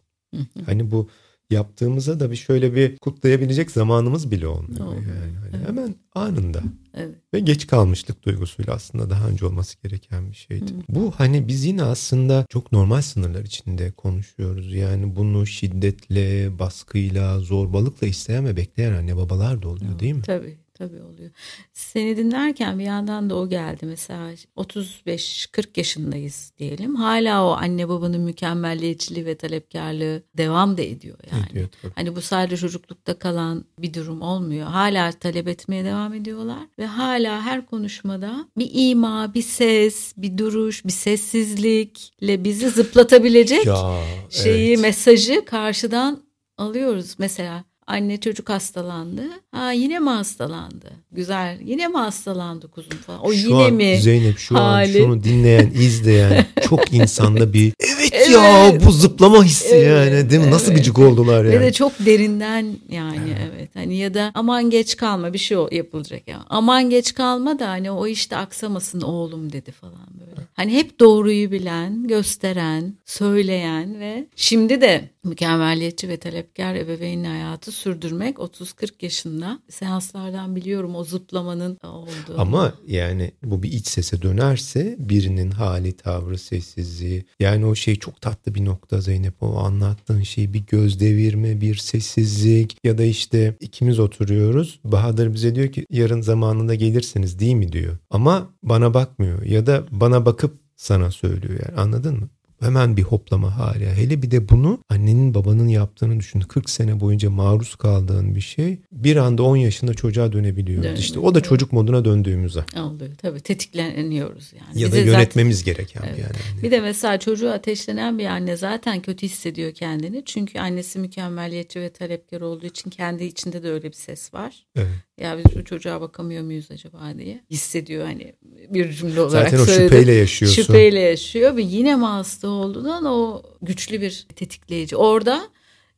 [0.66, 1.10] hani bu
[1.50, 4.94] yaptığımıza da bir şöyle bir kutlayabilecek zamanımız bile olmuyor.
[4.94, 5.68] Yani hani evet.
[5.68, 6.62] hemen anında.
[6.94, 7.16] Evet.
[7.34, 10.72] Ve geç kalmışlık duygusuyla aslında daha önce olması gereken bir şeydi.
[10.72, 10.78] Hı.
[10.90, 14.74] Bu hani biz yine aslında çok normal sınırlar içinde konuşuyoruz.
[14.74, 20.00] Yani bunu şiddetle, baskıyla, zorbalıkla isteyen ve bekleyen anne babalar da oluyor Hı.
[20.00, 20.22] değil mi?
[20.22, 20.58] Tabii.
[20.78, 21.32] Tabii oluyor.
[21.74, 23.86] Seni dinlerken bir yandan da o geldi.
[23.86, 26.96] Mesela 35-40 yaşındayız diyelim.
[26.96, 31.46] Hala o anne babanın mükemmelliyetçiliği ve talepkarlığı devam da ediyor yani.
[31.52, 31.92] Ediyor, tabii.
[31.96, 34.68] Hani bu sadece çocuklukta kalan bir durum olmuyor.
[34.68, 36.68] Hala talep etmeye devam ediyorlar.
[36.80, 44.02] Ve hala her konuşmada bir ima, bir ses, bir duruş, bir sessizlikle bizi zıplatabilecek ya,
[44.30, 44.80] şeyi, evet.
[44.80, 46.24] mesajı karşıdan
[46.58, 47.16] alıyoruz.
[47.18, 49.22] Mesela Anne çocuk hastalandı.
[49.52, 50.92] Ha yine mi hastalandı?
[51.12, 51.60] Güzel.
[51.64, 53.26] Yine mi hastalandı kuzum falan.
[53.26, 53.98] O şu yine an, mi?
[54.02, 54.98] Zeynep şu hali?
[54.98, 57.74] an şunu dinleyen, izleyen çok insanda bir
[58.16, 60.52] evet, ya bu zıplama hissi evet, yani değil mi?
[60.52, 60.78] Nasıl evet.
[60.78, 61.60] gıcık oldular yani.
[61.60, 63.52] Ve de çok derinden yani evet.
[63.56, 63.70] evet.
[63.74, 66.46] Hani ya da aman geç kalma bir şey yapılacak ya.
[66.50, 70.48] Aman geç kalma da hani o işte aksamasın oğlum dedi falan böyle.
[70.54, 78.38] Hani hep doğruyu bilen, gösteren, söyleyen ve şimdi de mükemmelliyetçi ve talepkar ebeveynin hayatı sürdürmek
[78.38, 82.36] 30-40 yaşında seanslardan biliyorum o zıplamanın olduğu.
[82.38, 88.22] Ama yani bu bir iç sese dönerse birinin hali, tavrı, sessizliği yani o şey çok
[88.22, 93.56] tatlı bir nokta Zeynep o anlattığın şey bir göz devirme, bir sessizlik ya da işte
[93.60, 94.80] ikimiz oturuyoruz.
[94.84, 97.98] Bahadır bize diyor ki yarın zamanında gelirsiniz değil mi diyor.
[98.10, 102.30] Ama bana bakmıyor ya da bana bakıp sana söylüyor yani anladın mı?
[102.60, 103.86] Hemen bir hoplama hali.
[103.86, 106.40] Hele bir de bunu annenin babanın yaptığını düşün.
[106.40, 110.84] 40 sene boyunca maruz kaldığın bir şey bir anda 10 yaşında çocuğa dönebiliyor.
[110.84, 110.98] Dönebiliyor.
[110.98, 112.66] İşte o da çocuk moduna döndüğümüz an.
[112.76, 114.82] Oluyor tabii tetikleniyoruz yani.
[114.82, 116.20] Ya Bize da yönetmemiz zaten, gereken evet.
[116.20, 116.64] yani.
[116.64, 120.24] Bir de mesela çocuğu ateşlenen bir anne zaten kötü hissediyor kendini.
[120.26, 124.66] Çünkü annesi mükemmeliyetçi ve talepkar olduğu için kendi içinde de öyle bir ses var.
[124.76, 124.88] Evet.
[125.18, 128.36] Ya biz bu çocuğa bakamıyor muyuz acaba diye hissediyor hani
[128.70, 129.90] bir cümle olarak Zaten o söyledim.
[129.90, 130.62] şüpheyle yaşıyorsun.
[130.64, 134.96] Şüpheyle yaşıyor ve yine mi hasta olduğundan o güçlü bir tetikleyici.
[134.96, 135.50] Orada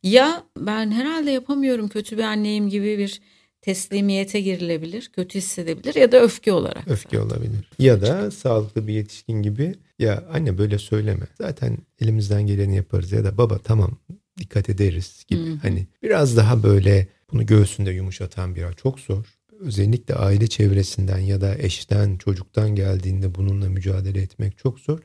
[0.04, 3.22] ya ben herhalde yapamıyorum kötü bir anneyim gibi bir
[3.62, 6.88] teslimiyete girilebilir, kötü hissedebilir ya da öfke olarak.
[6.88, 7.70] Öfke olabilir.
[7.80, 11.28] Ya da sağlıklı bir yetişkin gibi ya anne böyle söyleme.
[11.38, 13.98] Zaten elimizden geleni yaparız ya da baba tamam
[14.40, 15.46] dikkat ederiz gibi.
[15.46, 15.58] Hı-hı.
[15.62, 19.26] Hani biraz daha böyle bunu göğsünde yumuşatan bir çok zor.
[19.60, 25.00] Özellikle aile çevresinden ya da eşten, çocuktan geldiğinde bununla mücadele etmek çok zor.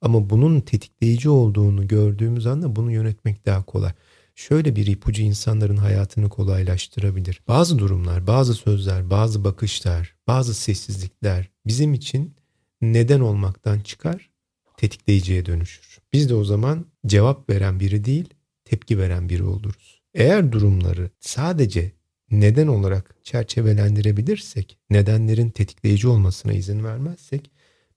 [0.00, 3.92] Ama bunun tetikleyici olduğunu gördüğümüz anda bunu yönetmek daha kolay.
[4.34, 7.40] Şöyle bir ipucu insanların hayatını kolaylaştırabilir.
[7.48, 12.34] Bazı durumlar, bazı sözler, bazı bakışlar, bazı sessizlikler bizim için
[12.82, 14.30] neden olmaktan çıkar,
[14.76, 15.98] tetikleyiciye dönüşür.
[16.12, 18.28] Biz de o zaman cevap veren biri değil,
[18.64, 19.93] tepki veren biri oluruz.
[20.14, 21.92] Eğer durumları sadece
[22.30, 27.50] neden olarak çerçevelendirebilirsek, nedenlerin tetikleyici olmasına izin vermezsek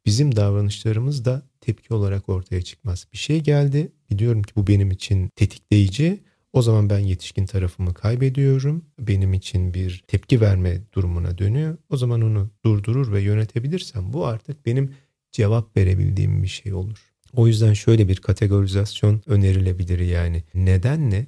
[0.05, 3.07] bizim davranışlarımız da tepki olarak ortaya çıkmaz.
[3.13, 6.23] Bir şey geldi, biliyorum ki bu benim için tetikleyici.
[6.53, 8.85] O zaman ben yetişkin tarafımı kaybediyorum.
[8.99, 11.77] Benim için bir tepki verme durumuna dönüyor.
[11.89, 14.93] O zaman onu durdurur ve yönetebilirsem bu artık benim
[15.31, 17.13] cevap verebildiğim bir şey olur.
[17.33, 20.43] O yüzden şöyle bir kategorizasyon önerilebilir yani.
[20.53, 21.27] Nedenle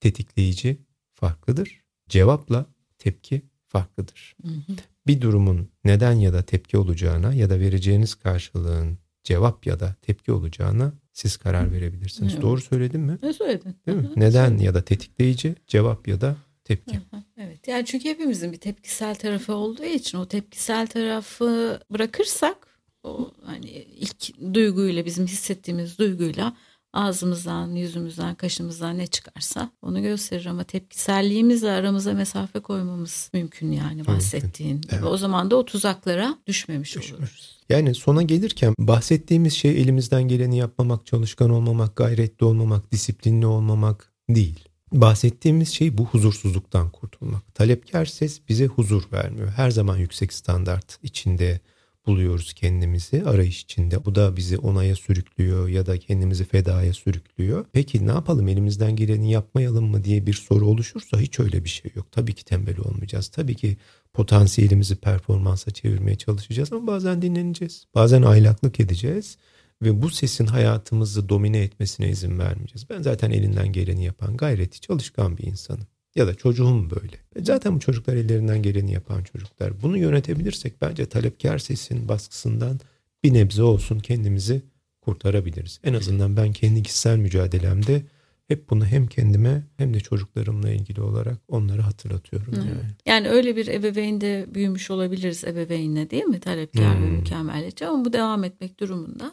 [0.00, 0.78] tetikleyici
[1.14, 1.82] farklıdır.
[2.08, 2.66] Cevapla
[2.98, 4.36] tepki farklıdır.
[4.42, 4.72] Hı hı.
[5.06, 10.32] Bir durumun neden ya da tepki olacağına ya da vereceğiniz karşılığın cevap ya da tepki
[10.32, 12.32] olacağına siz karar verebilirsiniz.
[12.32, 12.42] Evet.
[12.42, 13.18] Doğru söyledim mi?
[13.22, 13.76] Ne söyledin?
[13.86, 14.10] Değil mi?
[14.16, 17.00] Neden ya da tetikleyici, cevap ya da tepki.
[17.36, 17.68] Evet.
[17.68, 22.56] Yani çünkü hepimizin bir tepkisel tarafı olduğu için o tepkisel tarafı bırakırsak
[23.02, 26.56] o hani ilk duyguyla bizim hissettiğimiz duyguyla
[26.92, 34.80] ağzımızdan, yüzümüzden, kaşımızdan ne çıkarsa onu gösterir ama tepkiselliğimizle aramıza mesafe koymamız mümkün yani bahsettiğin
[34.84, 34.90] evet.
[34.90, 35.06] gibi.
[35.06, 37.12] O zaman da o tuzaklara düşmemiş Düşmüş.
[37.12, 37.58] oluruz.
[37.68, 44.68] Yani sona gelirken bahsettiğimiz şey elimizden geleni yapmamak, çalışkan olmamak, gayretli olmamak, disiplinli olmamak değil.
[44.92, 47.54] Bahsettiğimiz şey bu huzursuzluktan kurtulmak.
[47.54, 49.48] Talepkar ses bize huzur vermiyor.
[49.48, 51.60] Her zaman yüksek standart içinde
[52.08, 54.04] buluyoruz kendimizi arayış içinde.
[54.04, 57.64] Bu da bizi onaya sürüklüyor ya da kendimizi fedaya sürüklüyor.
[57.72, 61.90] Peki ne yapalım elimizden geleni yapmayalım mı diye bir soru oluşursa hiç öyle bir şey
[61.94, 62.12] yok.
[62.12, 63.28] Tabii ki tembel olmayacağız.
[63.28, 63.76] Tabii ki
[64.12, 67.84] potansiyelimizi performansa çevirmeye çalışacağız ama bazen dinleneceğiz.
[67.94, 69.36] Bazen aylaklık edeceğiz
[69.82, 72.90] ve bu sesin hayatımızı domine etmesine izin vermeyeceğiz.
[72.90, 75.86] Ben zaten elinden geleni yapan gayretli çalışkan bir insanım.
[76.18, 77.16] Ya da çocuğum böyle.
[77.36, 79.82] E zaten bu çocuklar ellerinden geleni yapan çocuklar.
[79.82, 82.80] Bunu yönetebilirsek bence talepkar sesin baskısından
[83.24, 84.62] bir nebze olsun kendimizi
[85.00, 85.80] kurtarabiliriz.
[85.84, 88.02] En azından ben kendi kişisel mücadelemde
[88.48, 92.52] hep bunu hem kendime hem de çocuklarımla ilgili olarak onları hatırlatıyorum.
[92.52, 92.68] Hmm.
[92.68, 92.80] Yani.
[93.06, 96.40] yani öyle bir ebeveynde büyümüş olabiliriz ebeveynle değil mi?
[96.40, 97.06] Talepkar hmm.
[97.06, 99.32] ve mükemmeliyetçi ama bu devam etmek durumunda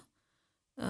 [0.77, 0.87] e,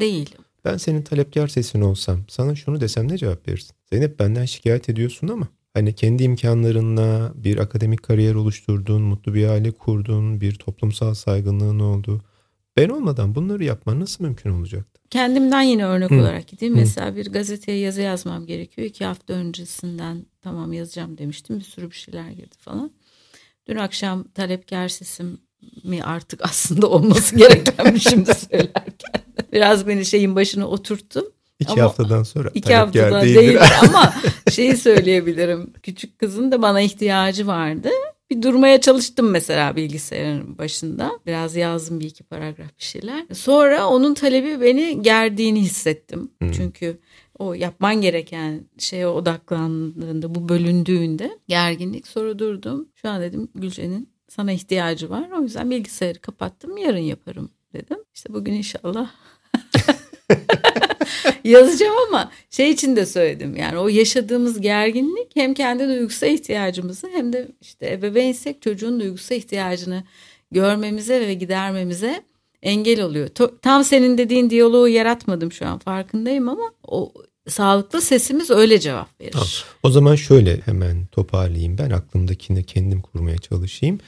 [0.00, 0.36] değil.
[0.64, 3.76] Ben senin talepkar sesin olsam sana şunu desem ne cevap verirsin?
[3.90, 9.70] Zeynep benden şikayet ediyorsun ama hani kendi imkanlarınla bir akademik kariyer oluşturdun, mutlu bir aile
[9.70, 12.22] kurdun, bir toplumsal saygınlığın oldu.
[12.76, 15.00] Ben olmadan bunları yapman nasıl mümkün olacaktı?
[15.10, 16.14] Kendimden yine örnek Hı.
[16.14, 16.74] olarak gideyim.
[16.74, 16.78] Hı.
[16.78, 18.88] Mesela bir gazeteye yazı yazmam gerekiyor.
[18.88, 21.58] İki hafta öncesinden tamam yazacağım demiştim.
[21.58, 22.90] Bir sürü bir şeyler girdi falan.
[23.68, 25.38] Dün akşam talepkar sesim
[25.84, 29.22] mi artık aslında olması gereken şimdi söylerken.
[29.52, 31.24] Biraz beni şeyin başına oturttum.
[31.60, 34.14] İki ama haftadan sonra iki haftadan değil ama
[34.50, 35.72] şeyi söyleyebilirim.
[35.82, 37.88] Küçük kızın da bana ihtiyacı vardı.
[38.30, 41.10] Bir durmaya çalıştım mesela bilgisayarın başında.
[41.26, 43.26] Biraz yazdım bir iki paragraf bir şeyler.
[43.32, 46.30] Sonra onun talebi beni gerdiğini hissettim.
[46.38, 46.52] Hmm.
[46.52, 47.00] Çünkü
[47.38, 52.88] o yapman gereken şeye odaklandığında, bu bölündüğünde gerginlik sonra durdum.
[52.94, 55.30] Şu an dedim Gülce'nin sana ihtiyacı var.
[55.38, 56.76] O yüzden bilgisayarı kapattım.
[56.76, 57.98] Yarın yaparım dedim.
[58.14, 59.10] İşte bugün inşallah
[61.44, 63.56] yazacağım ama şey için de söyledim.
[63.56, 70.04] Yani o yaşadığımız gerginlik hem kendi duygusal ihtiyacımızı hem de işte ebeveynsek çocuğun duygusal ihtiyacını
[70.50, 72.22] görmemize ve gidermemize
[72.62, 73.28] engel oluyor.
[73.62, 77.12] Tam senin dediğin diyaloğu yaratmadım şu an farkındayım ama o
[77.48, 79.32] sağlıklı sesimiz öyle cevap verir.
[79.32, 79.48] Tamam.
[79.82, 84.00] O zaman şöyle hemen toparlayayım ben aklımdakini kendim kurmaya çalışayım.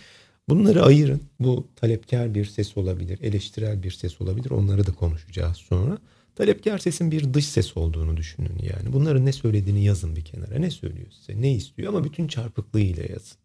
[0.48, 1.20] Bunları ayırın.
[1.40, 4.50] Bu talepkar bir ses olabilir, eleştirel bir ses olabilir.
[4.50, 5.98] Onları da konuşacağız sonra.
[6.35, 8.92] Talepkar sesin bir dış ses olduğunu düşünün yani.
[8.92, 10.59] Bunların ne söylediğini yazın bir kenara.
[10.59, 13.37] Ne söylüyor size, ne istiyor ama bütün çarpıklığıyla yazın.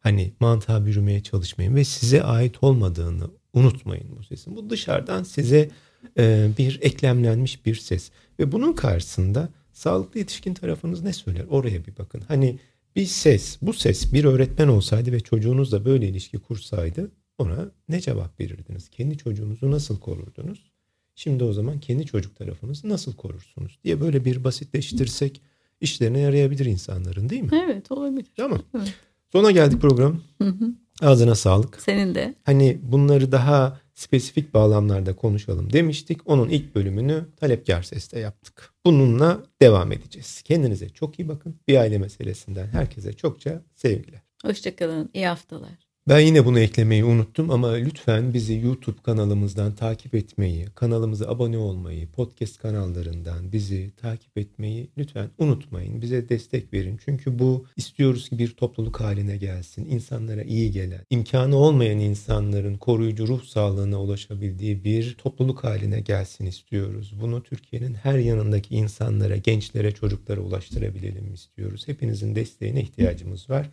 [0.00, 4.56] Hani mantığa bürümeye çalışmayın ve size ait olmadığını unutmayın bu sesin.
[4.56, 5.70] Bu dışarıdan size
[6.18, 8.10] e, bir eklemlenmiş bir ses.
[8.38, 11.44] Ve bunun karşısında sağlıklı yetişkin tarafınız ne söyler?
[11.50, 12.22] Oraya bir bakın.
[12.28, 12.58] Hani
[12.96, 18.40] bir ses, bu ses bir öğretmen olsaydı ve çocuğunuzla böyle ilişki kursaydı ona ne cevap
[18.40, 18.88] verirdiniz?
[18.88, 20.70] Kendi çocuğunuzu nasıl korurdunuz?
[21.14, 25.42] Şimdi o zaman kendi çocuk tarafınızı nasıl korursunuz diye böyle bir basitleştirsek
[25.80, 27.50] işlerine yarayabilir insanların değil mi?
[27.64, 28.26] Evet olabilir.
[28.36, 28.62] Tamam.
[28.78, 28.94] Evet.
[29.32, 30.20] Sona geldik program.
[30.42, 30.72] Hı hı.
[31.02, 31.80] Ağzına sağlık.
[31.80, 32.34] Senin de.
[32.44, 36.20] Hani bunları daha spesifik bağlamlarda konuşalım demiştik.
[36.26, 38.72] Onun ilk bölümünü talepkar seste yaptık.
[38.86, 40.42] Bununla devam edeceğiz.
[40.42, 41.56] Kendinize çok iyi bakın.
[41.68, 44.20] Bir aile meselesinden herkese çokça sevgiler.
[44.44, 45.10] Hoşçakalın.
[45.14, 45.87] İyi haftalar.
[46.08, 52.08] Ben yine bunu eklemeyi unuttum ama lütfen bizi YouTube kanalımızdan takip etmeyi, kanalımıza abone olmayı,
[52.08, 56.02] podcast kanallarından bizi takip etmeyi lütfen unutmayın.
[56.02, 57.00] Bize destek verin.
[57.04, 59.84] Çünkü bu istiyoruz ki bir topluluk haline gelsin.
[59.84, 67.14] İnsanlara iyi gelen, imkanı olmayan insanların koruyucu ruh sağlığına ulaşabildiği bir topluluk haline gelsin istiyoruz.
[67.20, 71.88] Bunu Türkiye'nin her yanındaki insanlara, gençlere, çocuklara ulaştırabilelim istiyoruz.
[71.88, 73.70] Hepinizin desteğine ihtiyacımız var.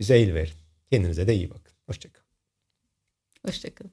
[0.00, 0.54] Bize el verin.
[0.90, 1.73] Kendinize de iyi bakın.
[1.86, 2.26] Hoşçakalın.
[3.46, 3.92] Hoşçakalın.